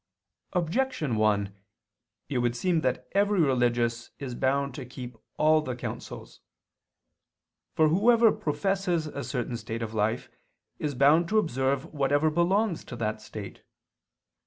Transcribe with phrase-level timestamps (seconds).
[0.53, 1.55] Objection 1:
[2.27, 6.39] It would seem that every religious is bound to keep all the counsels.
[7.75, 10.27] For whoever professes a certain state of life
[10.79, 13.61] is bound to observe whatever belongs to that state.